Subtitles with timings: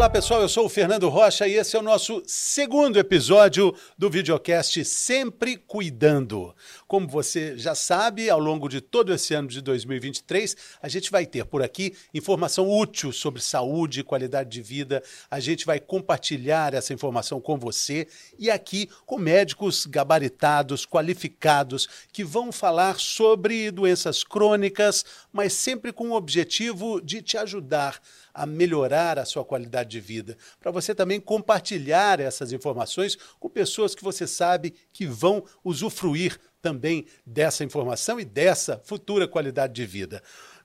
[0.00, 4.08] Olá pessoal, eu sou o Fernando Rocha e esse é o nosso segundo episódio do
[4.08, 6.56] videocast Sempre Cuidando.
[6.88, 11.26] Como você já sabe, ao longo de todo esse ano de 2023, a gente vai
[11.26, 15.02] ter por aqui informação útil sobre saúde e qualidade de vida.
[15.30, 18.08] A gente vai compartilhar essa informação com você
[18.38, 26.08] e aqui com médicos gabaritados, qualificados, que vão falar sobre doenças crônicas, mas sempre com
[26.08, 28.00] o objetivo de te ajudar
[28.32, 33.94] a melhorar a sua qualidade de vida, para você também compartilhar essas informações com pessoas
[33.94, 40.22] que você sabe que vão usufruir também dessa informação e dessa futura qualidade de vida.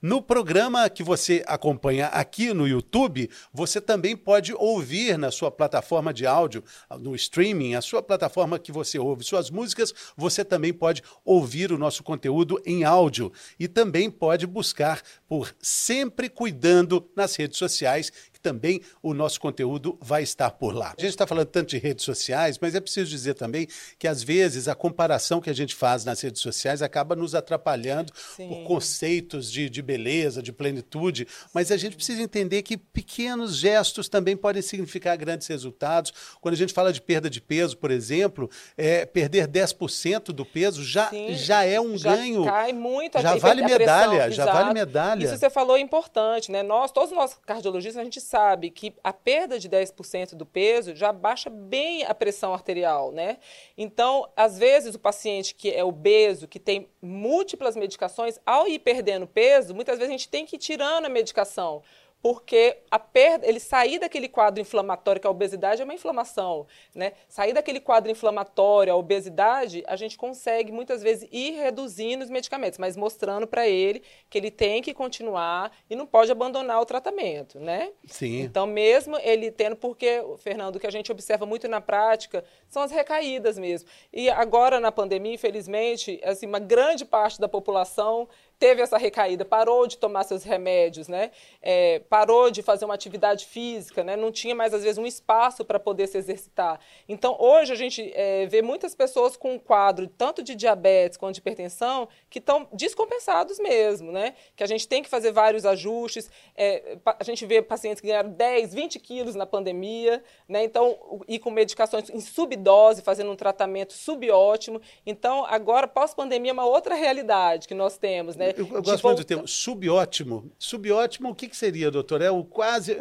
[0.07, 6.13] No programa que você acompanha aqui no YouTube, você também pode ouvir na sua plataforma
[6.13, 6.63] de áudio,
[6.99, 11.77] no streaming, a sua plataforma que você ouve suas músicas, você também pode ouvir o
[11.79, 13.33] nosso conteúdo em áudio.
[13.59, 18.13] E também pode buscar por Sempre Cuidando nas redes sociais,
[18.45, 20.93] também o nosso conteúdo vai estar por lá.
[20.95, 24.21] A gente está falando tanto de redes sociais, mas é preciso dizer também que às
[24.21, 28.47] vezes a comparação que a gente faz nas redes sociais acaba nos atrapalhando Sim.
[28.47, 34.07] por conceitos de, de beleza, de plenitude, mas a gente precisa entender que pequenos gestos
[34.07, 36.13] também podem significar grandes resultados.
[36.39, 40.83] Quando a gente fala de perda de peso, por exemplo, é, perder 10% do peso
[40.83, 42.45] já, já é um já ganho.
[42.45, 45.23] Cai muito já vale medalha, já vale medalha.
[45.25, 46.61] Isso você falou é importante, né?
[46.61, 50.93] Nós, todos nós cardiologistas, a gente sabe sabe que a perda de 10% do peso
[50.93, 53.37] já baixa bem a pressão arterial, né?
[53.77, 59.25] Então, às vezes, o paciente que é obeso, que tem múltiplas medicações, ao ir perdendo
[59.25, 61.81] peso, muitas vezes a gente tem que ir tirando a medicação
[62.25, 67.13] porque a perda, ele sair daquele quadro inflamatório, que a obesidade é uma inflamação, né?
[67.27, 72.79] Sair daquele quadro inflamatório, a obesidade, a gente consegue muitas vezes ir reduzindo os medicamentos,
[72.79, 77.59] mas mostrando para ele que ele tem que continuar e não pode abandonar o tratamento,
[77.59, 77.91] né?
[78.07, 78.41] Sim.
[78.41, 82.81] Então, mesmo ele tendo, porque, Fernando, o que a gente observa muito na prática são
[82.81, 83.87] as recaídas mesmo.
[84.11, 89.87] E agora, na pandemia, infelizmente, assim, uma grande parte da população teve essa recaída, parou
[89.87, 91.31] de tomar seus remédios, né?
[91.61, 94.15] É, parou de fazer uma atividade física, né?
[94.15, 96.79] não tinha mais, às vezes, um espaço para poder se exercitar.
[97.07, 101.35] Então, hoje, a gente é, vê muitas pessoas com um quadro tanto de diabetes quanto
[101.35, 104.35] de hipertensão que estão descompensados mesmo, né?
[104.55, 106.29] que a gente tem que fazer vários ajustes.
[106.55, 110.63] É, a gente vê pacientes que ganharam 10, 20 quilos na pandemia, né?
[110.63, 114.81] então, e com medicações em subdose, fazendo um tratamento subótimo.
[115.05, 118.44] Então, agora, pós-pandemia, é uma outra realidade que nós temos, né?
[118.47, 118.53] Né?
[118.57, 120.51] Eu, eu gosto muito do termo subótimo.
[120.57, 122.21] Subótimo, o que, que seria, doutor?
[122.21, 122.93] É o quase.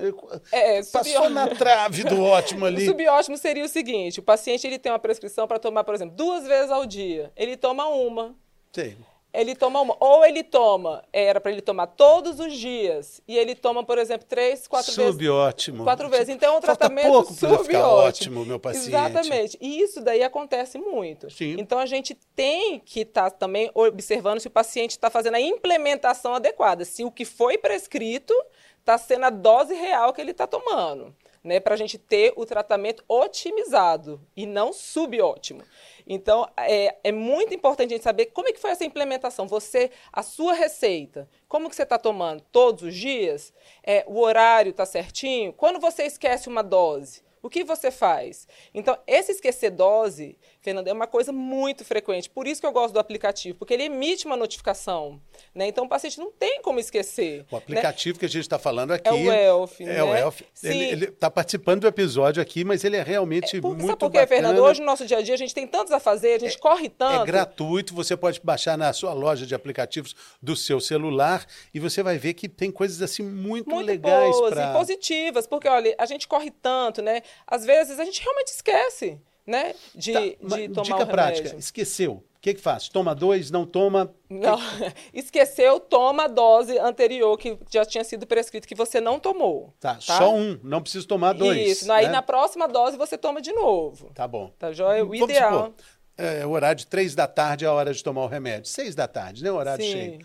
[0.53, 2.83] É, é passou na trave do ótimo ali.
[2.83, 6.15] O subótimo seria o seguinte: o paciente ele tem uma prescrição para tomar, por exemplo,
[6.17, 7.33] duas vezes ao dia.
[7.37, 8.35] Ele toma uma.
[8.73, 8.97] Sim
[9.35, 9.97] ele toma uma.
[9.99, 14.27] Ou ele toma, era para ele tomar todos os dias, e ele toma, por exemplo,
[14.27, 15.19] três, quatro Subótimo.
[15.19, 15.29] vezes.
[15.29, 15.85] Subótimo.
[15.85, 16.29] Quatro vezes.
[16.29, 18.89] Então, é um Falta tratamento pouco para ficar ótimo, meu paciente.
[18.89, 19.59] Exatamente.
[19.61, 21.29] E isso daí acontece muito.
[21.31, 21.57] Sim.
[21.59, 25.41] Então, a gente tem que estar tá também observando se o paciente está fazendo a
[25.41, 28.33] implementação adequada, se o que foi prescrito
[28.79, 31.15] está sendo a dose real que ele está tomando.
[31.45, 35.63] Né, para a gente ter o tratamento otimizado e não subótimo.
[36.07, 39.47] Então, é, é muito importante a gente saber como é que foi essa implementação.
[39.47, 42.43] Você, a sua receita, como que você está tomando?
[42.51, 43.53] Todos os dias?
[43.83, 45.53] É, o horário está certinho?
[45.53, 48.49] Quando você esquece uma dose, o que você faz?
[48.73, 52.31] Então, esse esquecer dose, Fernando, é uma coisa muito frequente.
[52.31, 55.21] Por isso que eu gosto do aplicativo, porque ele emite uma notificação.
[55.55, 55.69] Né?
[55.69, 57.45] Então, o paciente não tem como esquecer.
[57.51, 58.21] O aplicativo né?
[58.21, 59.07] que a gente está falando aqui.
[59.07, 59.81] É o Elf.
[59.83, 60.03] É né?
[60.03, 60.41] o Elf.
[60.63, 64.11] Ele está participando do episódio aqui, mas ele é realmente é, porque, muito sabe por
[64.11, 64.27] quê, bacana.
[64.27, 64.65] Fernando?
[64.65, 66.59] Hoje, no nosso dia a dia, a gente tem tantos a fazer, a gente é,
[66.59, 67.25] corre tanto.
[67.25, 72.03] É gratuito, você pode baixar na sua loja de aplicativos do seu celular e você
[72.03, 74.35] vai ver que tem coisas assim muito, muito legais.
[74.35, 74.71] Boas pra...
[74.71, 77.21] e positivas, porque, olha, a gente corre tanto, né?
[77.47, 79.75] Às vezes a gente realmente esquece né?
[79.95, 82.13] De, tá, de tomar dica prática, esqueceu.
[82.15, 82.91] O que, que faz?
[82.91, 84.15] Toma dois, não toma?
[84.29, 84.95] Não, que...
[85.19, 89.73] esqueceu, toma a dose anterior que já tinha sido prescrito, que você não tomou.
[89.81, 90.01] Tá, tá?
[90.01, 91.79] só um, não precisa tomar dois.
[91.79, 92.13] Isso, aí né?
[92.13, 94.11] na próxima dose você toma de novo.
[94.15, 94.53] Tá bom.
[94.59, 95.03] Tá joia?
[95.03, 95.53] O Vamos ideal.
[95.53, 95.75] Supor,
[96.19, 98.69] é, o horário de três da tarde é a hora de tomar o remédio.
[98.69, 99.51] Seis da tarde, né?
[99.51, 99.93] O horário Sim.
[99.93, 100.19] cheio.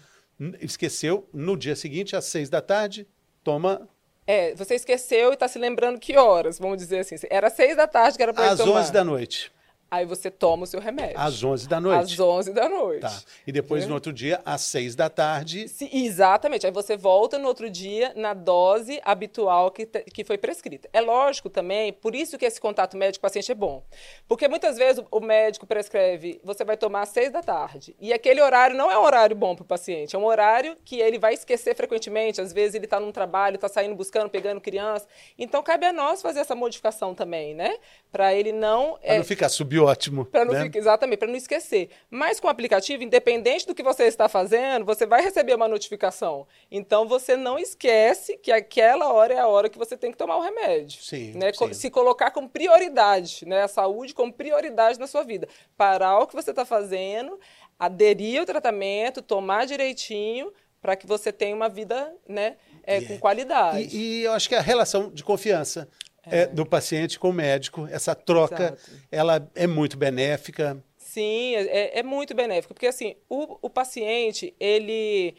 [0.62, 3.08] Esqueceu, no dia seguinte, às seis da tarde,
[3.44, 3.88] toma
[4.30, 7.16] é, você esqueceu e está se lembrando que horas, vamos dizer assim.
[7.32, 8.80] Era seis da tarde que era para tomar.
[8.80, 9.52] Às onze da noite.
[9.92, 11.20] Aí você toma o seu remédio.
[11.20, 12.14] Às 11 da noite?
[12.14, 13.02] Às 11 da noite.
[13.02, 13.20] Tá.
[13.48, 15.68] E depois, no outro dia, às 6 da tarde?
[15.68, 16.68] Se, exatamente.
[16.68, 20.88] Aí você volta no outro dia na dose habitual que, que foi prescrita.
[20.94, 23.84] É lógico também, por isso que esse contato médico-paciente é bom.
[24.28, 27.96] Porque muitas vezes o médico prescreve, você vai tomar às 6 da tarde.
[28.00, 30.16] E aquele horário não é um horário bom para o paciente.
[30.16, 32.40] É um horário que ele vai esquecer frequentemente.
[32.40, 35.08] Às vezes ele está num trabalho, está saindo buscando, pegando criança.
[35.38, 37.76] Então cabe a nós fazer essa modificação também, né?
[38.12, 39.00] Para ele não.
[39.00, 40.26] Para é, não ficar subindo ótimo.
[40.26, 40.70] Para não né?
[40.74, 41.90] exatamente, para não esquecer.
[42.10, 46.48] Mas com o aplicativo, independente do que você está fazendo, você vai receber uma notificação.
[46.72, 50.38] Então você não esquece que aquela hora é a hora que você tem que tomar
[50.38, 51.02] o remédio.
[51.02, 51.52] Sim, né?
[51.54, 51.74] sim.
[51.74, 53.64] Se colocar como prioridade, né?
[53.64, 55.48] A saúde como prioridade na sua vida.
[55.76, 57.40] Parar o que você está fazendo,
[57.78, 63.08] aderir ao tratamento, tomar direitinho para que você tenha uma vida né, é, yeah.
[63.08, 63.96] com qualidade.
[63.96, 65.90] E, e, eu acho que a relação de confiança
[66.26, 66.46] é.
[66.48, 67.88] do paciente com o médico.
[67.92, 68.92] Essa troca, Exato.
[69.12, 70.84] ela é muito benéfica.
[70.98, 75.36] Sim, é, é muito benéfica, porque assim, o, o paciente, ele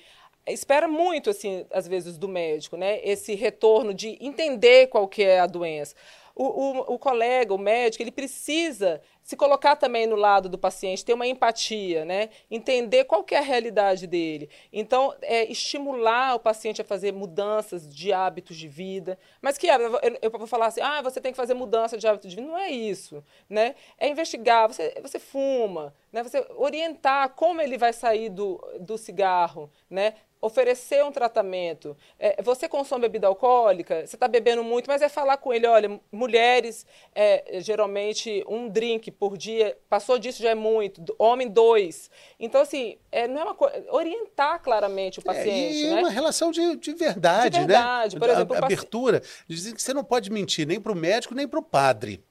[0.47, 3.01] espera muito, assim, às vezes, do médico, né?
[3.05, 5.95] Esse retorno de entender qual que é a doença
[6.35, 9.01] o, o, o, colega, o médico, ele precisa
[9.31, 12.31] se colocar também no lado do paciente, ter uma empatia, né?
[12.51, 14.51] entender qual é a realidade dele.
[14.73, 19.17] Então, é, estimular o paciente a fazer mudanças de hábitos de vida.
[19.41, 22.27] Mas que eu, eu vou falar assim, ah, você tem que fazer mudança de hábito
[22.27, 22.49] de vida.
[22.49, 23.23] Não é isso.
[23.49, 23.77] Né?
[23.97, 26.25] É investigar, você, você fuma, né?
[26.25, 30.15] você orientar como ele vai sair do, do cigarro, né?
[30.41, 31.97] oferecer um tratamento.
[32.19, 36.01] É, você consome bebida alcoólica, você está bebendo muito, mas é falar com ele, olha,
[36.11, 42.11] mulheres, é, geralmente um drink por dia, passou disso já é muito, homem dois.
[42.39, 45.85] Então, assim, é, não é uma coisa, orientar claramente o é, paciente.
[45.85, 46.01] É, e né?
[46.01, 48.19] uma relação de, de verdade, de verdade, né?
[48.19, 49.23] Por exemplo, a, abertura.
[49.47, 52.25] Dizem que você não pode mentir nem para o médico, nem para o padre.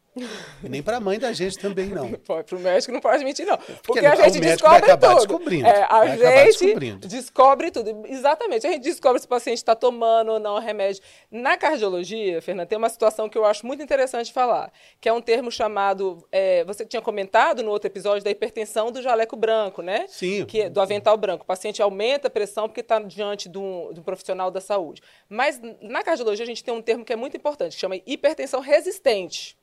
[0.64, 2.12] E nem para a mãe da gente também, não.
[2.26, 3.58] Para o médico não pode mentir, não.
[3.58, 5.16] Porque, Porque a gente descobre tudo.
[5.16, 8.08] Descobrindo, é, a gente descobre tudo.
[8.08, 8.68] Exatamente.
[8.68, 11.02] A gente descobre se o paciente está tomando ou não o remédio.
[11.32, 15.22] Na cardiologia, Fernanda, tem uma situação que eu acho muito interessante falar, que é um
[15.22, 16.26] termo chamado.
[16.32, 20.06] É, você tinha comentado no outro episódio da hipertensão do jaleco branco, né?
[20.08, 20.46] Sim.
[20.46, 21.44] Que, é do avental branco.
[21.44, 25.02] O paciente aumenta a pressão porque está diante de um, de um profissional da saúde.
[25.28, 28.60] Mas na cardiologia a gente tem um termo que é muito importante, que chama hipertensão
[28.60, 29.59] resistente.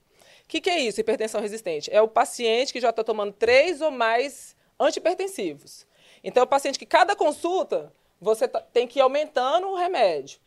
[0.46, 1.92] O que, que é isso, hipertensão resistente?
[1.92, 5.84] É o paciente que já está tomando três ou mais antipertensivos.
[6.22, 10.38] Então, é o paciente que cada consulta você tá, tem que ir aumentando o remédio.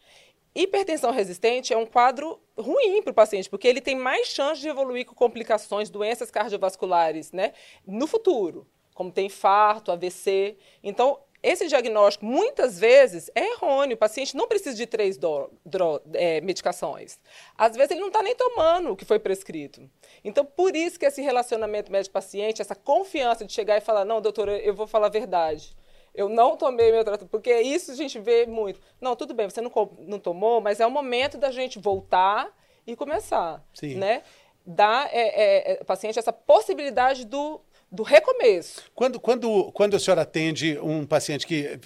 [0.56, 4.70] Hipertensão resistente é um quadro ruim para o paciente, porque ele tem mais chance de
[4.70, 7.52] evoluir com complicações, doenças cardiovasculares, né,
[7.86, 10.58] no futuro, como tem infarto, AVC.
[10.82, 13.96] Então, esse diagnóstico, muitas vezes, é errôneo.
[13.96, 17.18] O paciente não precisa de três do, do, é, medicações.
[17.58, 19.90] Às vezes, ele não está nem tomando o que foi prescrito.
[20.24, 24.58] Então, por isso que esse relacionamento médico-paciente, essa confiança de chegar e falar, não, doutora,
[24.60, 25.76] eu vou falar a verdade.
[26.14, 28.82] Eu não tomei meu tratamento, porque isso a gente vê muito.
[29.00, 32.54] Não, tudo bem, você não, não tomou, mas é o momento da gente voltar
[32.86, 33.64] e começar.
[33.74, 33.96] Sim.
[33.96, 34.24] Né?
[34.66, 38.84] Dar é, é, ao paciente essa possibilidade do do recomeço.
[38.94, 41.80] Quando, quando, quando a senhora atende um paciente que.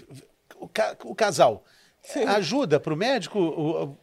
[0.56, 0.70] O,
[1.06, 1.64] o casal.
[2.04, 2.26] Sim.
[2.26, 3.40] Ajuda para o médico,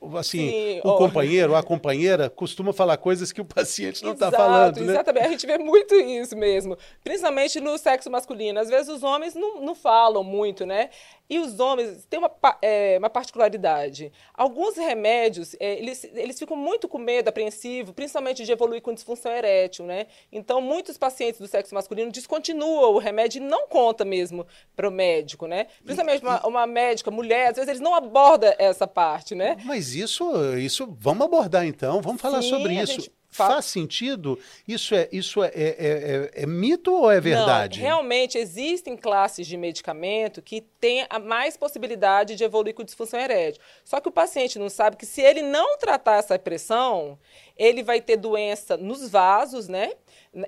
[0.01, 4.33] o, assim, Sim, o companheiro a companheira costuma falar coisas que o paciente não está
[4.33, 4.93] falando, né?
[4.95, 8.59] Exatamente, a gente vê muito isso mesmo, principalmente no sexo masculino.
[8.59, 10.89] Às vezes os homens não, não falam muito, né?
[11.31, 12.31] E os homens têm uma,
[12.61, 14.13] é, uma particularidade.
[14.35, 19.31] Alguns remédios, é, eles, eles ficam muito com medo, apreensivo, principalmente de evoluir com disfunção
[19.31, 20.09] erétil, né?
[20.33, 24.45] Então, muitos pacientes do sexo masculino descontinuam o remédio e não conta mesmo
[24.75, 25.69] para o médico, né?
[25.85, 29.57] Principalmente uma, uma, médica, mulher, às vezes eles não abordam essa parte, né?
[29.65, 30.29] Mas isso,
[30.59, 32.95] isso vamos abordar então, vamos falar Sim, sobre isso.
[32.95, 34.39] Gente Faz sentido?
[34.67, 37.79] Isso é, isso é, é, é, é, mito ou é verdade?
[37.79, 43.21] Não, realmente existem classes de medicamento que têm a mais possibilidade de evoluir com disfunção
[43.21, 43.63] erétil.
[43.85, 47.17] Só que o paciente não sabe que se ele não tratar essa pressão,
[47.61, 49.93] ele vai ter doença nos vasos, né?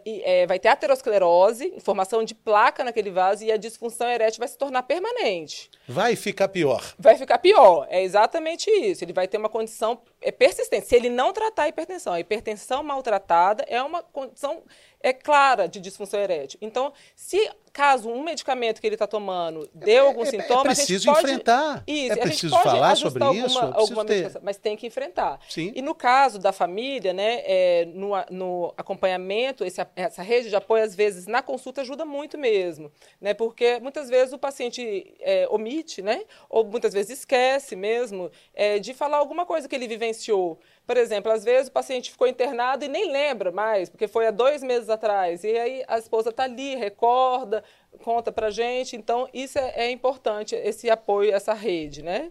[0.04, 4.57] é, vai ter aterosclerose, formação de placa naquele vaso e a disfunção erétil vai se
[4.57, 5.69] tornar permanente.
[5.88, 6.95] Vai ficar pior.
[6.99, 9.04] Vai ficar pior, é exatamente isso.
[9.04, 10.87] Ele vai ter uma condição é, persistente.
[10.87, 14.62] Se ele não tratar a hipertensão, a hipertensão maltratada é uma condição
[15.02, 16.59] é clara de disfunção erétil.
[16.62, 20.75] Então, se caso um medicamento que ele está tomando deu é, algum é, sintoma, é
[20.75, 21.82] preciso pode, enfrentar.
[21.87, 25.40] Isso, é preciso falar sobre alguma, isso, alguma medicação, mas tem que enfrentar.
[25.49, 25.73] Sim.
[25.75, 30.85] E no caso da família, né, é, no, no acompanhamento, esse, essa rede de apoio
[30.85, 36.02] às vezes na consulta ajuda muito mesmo, né, porque muitas vezes o paciente é, omite,
[36.02, 40.97] né, ou muitas vezes esquece mesmo é, de falar alguma coisa que ele vivenciou Por
[40.97, 44.62] exemplo, às vezes o paciente ficou internado e nem lembra mais, porque foi há dois
[44.62, 45.45] meses atrás.
[45.45, 47.62] E aí a esposa está ali, recorda,
[48.00, 48.96] conta para gente.
[48.96, 52.30] Então, isso é, é, importante, esse apoio, essa rede, né?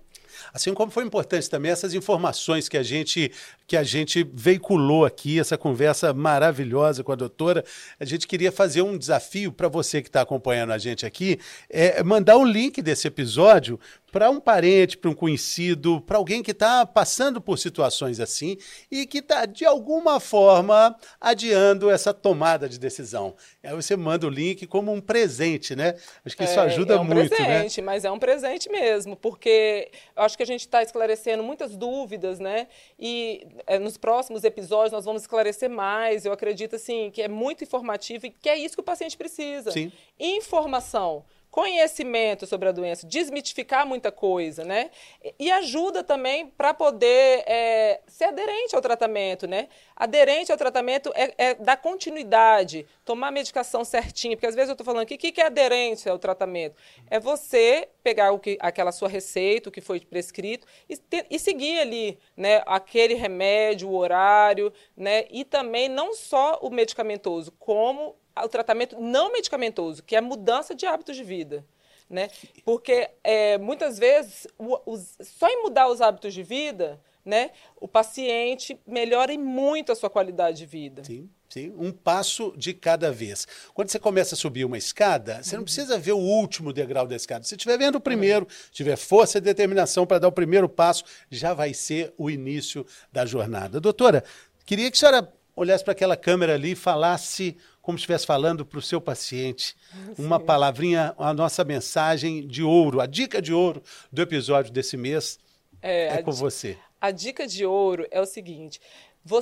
[0.54, 3.32] Assim como foi importante também essas informações que a gente
[3.72, 7.64] que a gente veiculou aqui, essa conversa maravilhosa com a doutora.
[7.98, 11.40] A gente queria fazer um desafio para você que está acompanhando a gente aqui,
[11.70, 13.80] é mandar o link desse episódio
[14.12, 18.58] para um parente, para um conhecido, para alguém que está passando por situações assim
[18.92, 23.34] e que está, de alguma forma, adiando essa tomada de decisão.
[23.64, 25.96] Aí você manda o link como um presente, né?
[26.26, 27.38] Acho que isso é, ajuda é um muito, né?
[27.38, 27.86] presente, né?
[27.86, 32.68] Mas é um presente mesmo, porque acho que a gente está esclarecendo muitas dúvidas, né?
[33.00, 36.26] E é, nos próximos episódios nós vamos esclarecer mais.
[36.26, 39.72] Eu acredito, assim, que é muito informativo e que é isso que o paciente precisa.
[39.72, 39.92] Sim.
[40.20, 44.90] Informação conhecimento sobre a doença, desmitificar muita coisa, né?
[45.38, 49.68] E ajuda também para poder é, ser aderente ao tratamento, né?
[49.94, 54.74] Aderente ao tratamento é, é dar continuidade, tomar a medicação certinha, porque às vezes eu
[54.74, 56.76] estou falando aqui, o que, que é aderente ao tratamento?
[57.10, 60.98] É você pegar o que, aquela sua receita, o que foi prescrito, e,
[61.30, 62.64] e seguir ali, né?
[62.66, 65.26] Aquele remédio, o horário, né?
[65.30, 70.74] E também não só o medicamentoso, como o tratamento não medicamentoso, que é a mudança
[70.74, 71.66] de hábitos de vida.
[72.10, 72.30] Né?
[72.66, 77.88] Porque é, muitas vezes, o, os, só em mudar os hábitos de vida, né, o
[77.88, 81.04] paciente melhora muito a sua qualidade de vida.
[81.04, 81.30] Sim.
[81.52, 83.46] Sim, um passo de cada vez.
[83.74, 87.14] Quando você começa a subir uma escada, você não precisa ver o último degrau da
[87.14, 87.44] escada.
[87.44, 91.54] Se estiver vendo o primeiro, tiver força e determinação para dar o primeiro passo, já
[91.54, 93.82] vai ser o início da jornada.
[93.82, 94.24] Doutora,
[94.66, 98.66] queria que a senhora olhasse para aquela câmera ali e falasse como se estivesse falando
[98.66, 99.76] para o seu paciente.
[100.16, 100.26] Sim.
[100.26, 105.40] Uma palavrinha, a nossa mensagem de ouro, a dica de ouro do episódio desse mês
[105.82, 106.78] é, é com você.
[107.00, 108.80] A dica de ouro é o seguinte: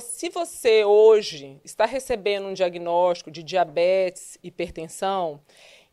[0.00, 5.40] se você hoje está recebendo um diagnóstico de diabetes, hipertensão,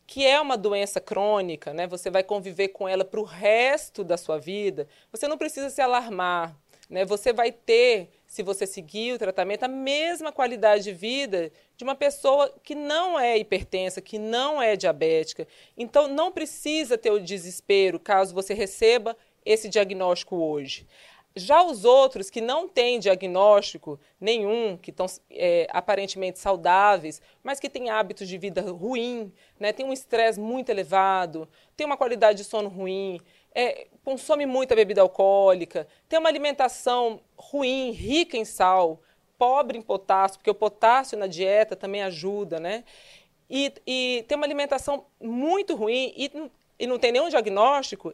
[0.06, 1.86] que é uma doença crônica, né?
[1.86, 4.88] Você vai conviver com ela para o resto da sua vida.
[5.12, 6.56] Você não precisa se alarmar,
[6.88, 7.04] né?
[7.04, 11.94] Você vai ter se você seguir o tratamento, a mesma qualidade de vida de uma
[11.94, 15.48] pessoa que não é hipertensa, que não é diabética.
[15.78, 19.16] Então, não precisa ter o desespero caso você receba
[19.46, 20.86] esse diagnóstico hoje.
[21.34, 27.70] Já os outros que não têm diagnóstico nenhum, que estão é, aparentemente saudáveis, mas que
[27.70, 32.44] têm hábitos de vida ruim, né, têm um estresse muito elevado, têm uma qualidade de
[32.44, 33.20] sono ruim,
[33.54, 39.00] é, consome muita bebida alcoólica, tem uma alimentação ruim, rica em sal,
[39.36, 42.84] pobre em potássio, porque o potássio na dieta também ajuda, né?
[43.48, 48.12] E, e tem uma alimentação muito ruim e, e não tem nenhum diagnóstico,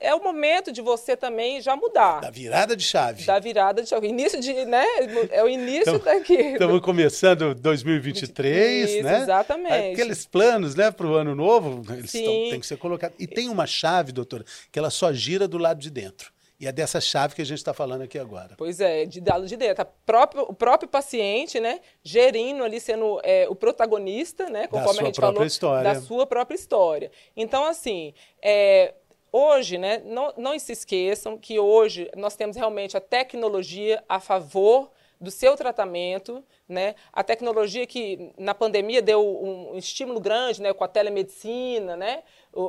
[0.00, 2.20] é o momento de você também já mudar.
[2.20, 3.24] Da virada de chave.
[3.24, 4.06] Da virada de chave.
[4.06, 4.84] Início de, né?
[5.30, 6.34] É o início então, daqui.
[6.34, 9.22] Estamos começando 2023, Isso, né?
[9.22, 9.92] Exatamente.
[9.92, 13.16] Aqueles planos, né, para o ano novo, eles tão, têm que ser colocados.
[13.18, 16.32] E tem uma chave, doutora, que ela só gira do lado de dentro.
[16.62, 18.54] E é dessa chave que a gente está falando aqui agora.
[18.56, 19.84] Pois é, de lado de dentro.
[20.06, 25.20] Próprio, o próprio paciente, né, gerindo ali, sendo é, o protagonista, né, conforme a gente
[25.20, 25.82] falou, história.
[25.82, 27.10] da sua própria história.
[27.36, 28.94] Então, assim, é,
[29.34, 34.90] Hoje, né, não, não se esqueçam que hoje nós temos realmente a tecnologia a favor
[35.18, 36.96] do seu tratamento, né?
[37.12, 40.72] A tecnologia que na pandemia deu um, estímulo grande, né?
[40.74, 42.24] Com a telemedicina, né?
[42.52, 42.62] O,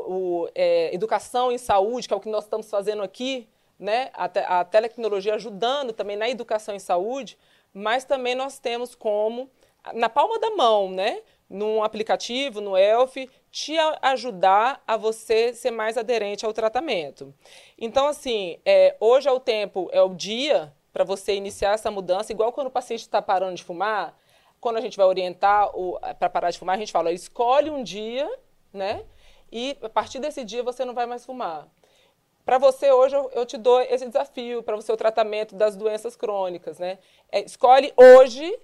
[0.44, 4.12] o é, educação em saúde, que é o que nós estamos fazendo aqui, né?
[4.14, 7.40] A, te, a tecnologia ajudando também na educação em saúde,
[7.74, 9.50] mas também nós temos como
[9.92, 11.22] na palma da mão, né?
[11.50, 13.18] Num aplicativo, no Elf,
[13.54, 17.32] te ajudar a você ser mais aderente ao tratamento.
[17.78, 22.32] Então, assim, é, hoje é o tempo, é o dia para você iniciar essa mudança,
[22.32, 24.18] igual quando o paciente está parando de fumar,
[24.60, 25.70] quando a gente vai orientar
[26.18, 28.28] para parar de fumar, a gente fala, escolhe um dia,
[28.74, 29.06] né?
[29.52, 31.68] E a partir desse dia você não vai mais fumar.
[32.44, 36.80] Para você, hoje, eu, te dou esse desafio para você o tratamento das doenças crônicas,
[36.80, 36.98] né?
[37.32, 38.60] É, escolhe hoje,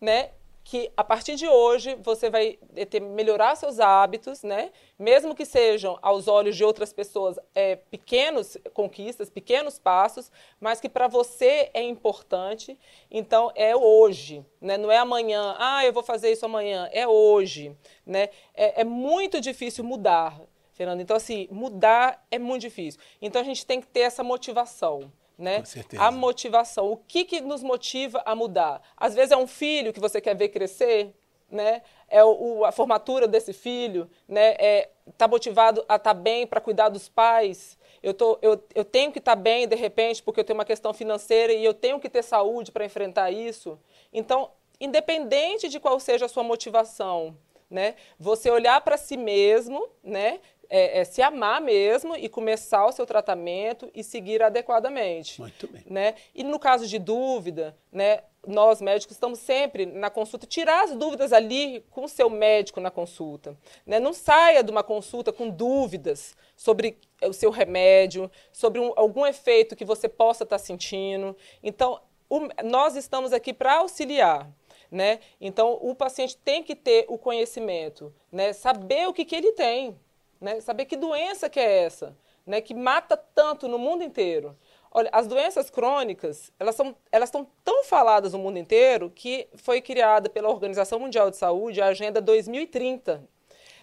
[0.00, 0.30] né?
[0.62, 4.70] Que a partir de hoje você vai ter, melhorar seus hábitos, né?
[4.98, 10.88] Mesmo que sejam aos olhos de outras pessoas é, pequenos conquistas, pequenos passos, mas que
[10.88, 12.78] para você é importante.
[13.10, 14.76] Então é hoje, né?
[14.76, 15.56] Não é amanhã.
[15.58, 16.88] Ah, eu vou fazer isso amanhã.
[16.92, 18.28] É hoje, né?
[18.54, 20.38] É, é muito difícil mudar,
[20.72, 21.00] Fernando.
[21.00, 23.00] Então assim, mudar é muito difícil.
[23.20, 25.62] Então a gente tem que ter essa motivação né?
[25.98, 26.92] A motivação.
[26.92, 28.82] O que, que nos motiva a mudar?
[28.96, 31.14] Às vezes é um filho que você quer ver crescer,
[31.50, 31.82] né?
[32.08, 34.54] É o, a formatura desse filho, né?
[34.58, 37.78] É tá motivado a estar tá bem para cuidar dos pais.
[38.02, 40.64] Eu, tô, eu, eu tenho que estar tá bem, de repente, porque eu tenho uma
[40.64, 43.78] questão financeira e eu tenho que ter saúde para enfrentar isso.
[44.12, 47.36] Então, independente de qual seja a sua motivação,
[47.68, 47.94] né?
[48.18, 50.40] Você olhar para si mesmo, né?
[50.72, 55.40] É, é, se amar mesmo e começar o seu tratamento e seguir adequadamente.
[55.40, 55.82] Muito bem.
[55.84, 56.14] Né?
[56.32, 61.32] E no caso de dúvida, né, nós médicos estamos sempre na consulta, tirar as dúvidas
[61.32, 63.56] ali com o seu médico na consulta.
[63.84, 63.98] Né?
[63.98, 69.74] Não saia de uma consulta com dúvidas sobre o seu remédio, sobre um, algum efeito
[69.74, 71.36] que você possa estar sentindo.
[71.62, 74.48] Então, o, nós estamos aqui para auxiliar.
[74.90, 75.20] Né?
[75.40, 78.52] Então, o paciente tem que ter o conhecimento, né?
[78.52, 79.96] saber o que, que ele tem
[80.40, 80.60] né?
[80.60, 82.16] Saber que doença que é essa,
[82.46, 82.60] né?
[82.60, 84.56] Que mata tanto no mundo inteiro.
[84.92, 89.80] Olha, as doenças crônicas, elas são elas estão tão faladas no mundo inteiro que foi
[89.80, 93.22] criada pela Organização Mundial de Saúde a Agenda 2030,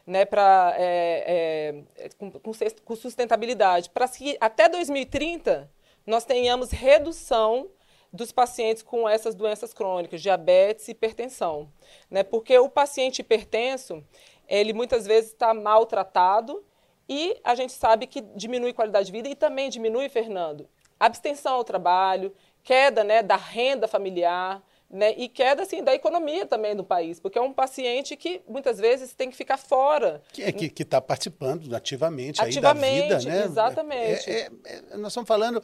[0.06, 5.70] né, para é, é, com, com sustentabilidade, para que até 2030
[6.06, 7.70] nós tenhamos redução
[8.12, 11.72] dos pacientes com essas doenças crônicas, diabetes e hipertensão,
[12.10, 12.24] né?
[12.24, 14.04] Porque o paciente hipertenso,
[14.48, 16.64] ele muitas vezes está maltratado
[17.08, 20.68] e a gente sabe que diminui qualidade de vida e também diminui, Fernando,
[21.00, 26.74] abstenção ao trabalho, queda né, da renda familiar, né, e queda assim, da economia também
[26.74, 30.22] do país, porque é um paciente que muitas vezes tem que ficar fora.
[30.32, 33.44] Que é, que está participando ativamente, ativamente aí da vida, né?
[33.46, 34.30] Exatamente.
[34.30, 35.62] É, é, é nós estamos falando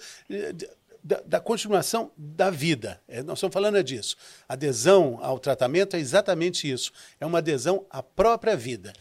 [1.04, 3.02] da, da, continuação da vida.
[3.08, 4.16] É, nós estamos falando disso.
[4.48, 6.94] Adesão ao tratamento é exatamente isso.
[7.20, 8.94] É uma adesão à própria vida.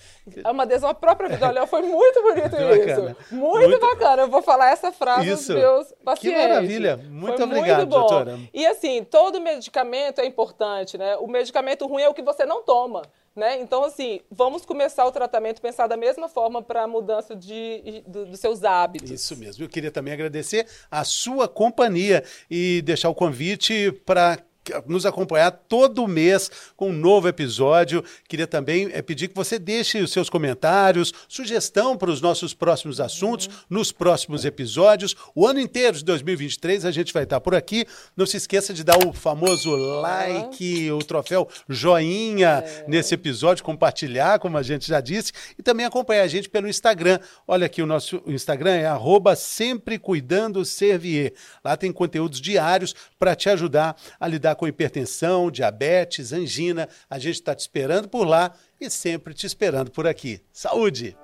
[0.43, 1.47] É uma adesão à própria vida.
[1.47, 3.35] Olha, foi muito bonito isso.
[3.35, 4.23] Muito, muito, bacana.
[4.23, 5.53] Eu vou falar essa frase isso.
[5.53, 6.41] dos meus pacientes.
[6.41, 6.97] Que maravilha.
[6.97, 8.39] Muito foi obrigado, muito doutora.
[8.53, 11.17] E assim, todo medicamento é importante, né?
[11.17, 13.03] O medicamento ruim é o que você não toma.
[13.35, 13.61] Né?
[13.61, 18.39] Então, assim, vamos começar o tratamento pensar da mesma forma para a mudança de, dos
[18.39, 19.11] seus hábitos.
[19.11, 19.65] Isso mesmo.
[19.65, 24.39] Eu queria também agradecer a sua companhia e deixar o convite para
[24.87, 28.05] nos acompanhar todo mês com um novo episódio.
[28.29, 33.01] Queria também é, pedir que você deixe os seus comentários, sugestão para os nossos próximos
[33.01, 33.53] assuntos, uhum.
[33.71, 35.17] nos próximos episódios.
[35.35, 37.85] O ano inteiro de 2023 a gente vai estar por aqui.
[38.17, 42.85] Não se esqueça de dar o famoso like, o troféu joinha é.
[42.87, 47.19] nesse episódio, compartilhar, como a gente já disse, e também acompanhar a gente pelo Instagram.
[47.47, 51.33] Olha aqui, o nosso Instagram é arroba sempre cuidando Servier.
[51.65, 56.89] Lá tem conteúdos diários para te ajudar a lidar com hipertensão, diabetes, angina.
[57.09, 60.41] A gente está te esperando por lá e sempre te esperando por aqui.
[60.53, 61.17] Saúde!